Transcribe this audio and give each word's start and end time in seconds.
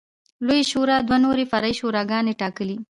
لویې 0.45 0.69
شورا 0.71 0.97
دوه 1.07 1.17
نورې 1.25 1.45
فرعي 1.51 1.73
شوراګانې 1.79 2.33
ټاکلې. 2.41 2.77